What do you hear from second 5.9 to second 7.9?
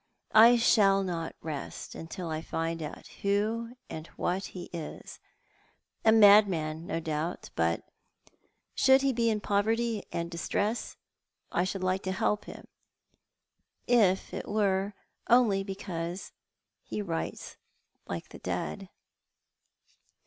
a madman, no doubt; but